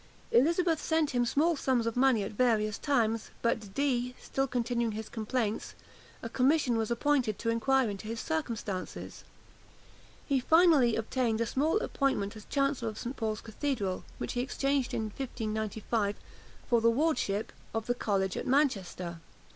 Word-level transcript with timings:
Elizabeth 0.31 0.81
sent 0.81 1.11
him 1.11 1.27
small 1.27 1.55
sums 1.55 1.85
of 1.85 1.95
money 1.95 2.23
at 2.23 2.31
various 2.31 2.79
times; 2.79 3.29
but 3.43 3.71
Dee 3.75 4.15
still 4.19 4.47
continuing 4.47 4.93
his 4.93 5.07
complaints, 5.07 5.75
a 6.23 6.27
commission 6.27 6.75
was 6.75 6.89
appointed 6.89 7.37
to 7.37 7.51
inquire 7.51 7.87
into 7.87 8.07
his 8.07 8.19
circumstances. 8.19 9.23
He 10.25 10.39
finally 10.39 10.95
obtained 10.95 11.39
a 11.39 11.45
small 11.45 11.77
appointment 11.81 12.35
as 12.35 12.45
Chancellor 12.45 12.89
of 12.89 12.97
St. 12.97 13.15
Paul's 13.15 13.41
cathedral, 13.41 14.03
which 14.17 14.33
he 14.33 14.41
exchanged, 14.41 14.95
in 14.95 15.03
1595, 15.11 16.15
for 16.67 16.81
the 16.81 16.89
wardenship 16.89 17.51
of 17.75 17.85
the 17.85 17.93
college 17.93 18.35
at 18.35 18.47
Manchester. 18.47 19.19